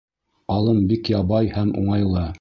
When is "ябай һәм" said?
1.17-1.73